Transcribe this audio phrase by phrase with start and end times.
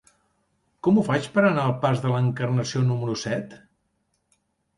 [0.87, 3.55] Com ho faig per anar al pas de l'Encarnació número set?